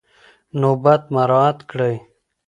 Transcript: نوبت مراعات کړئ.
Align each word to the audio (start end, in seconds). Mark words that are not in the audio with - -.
نوبت 0.59 1.01
مراعات 1.13 1.59
کړئ. 1.69 1.95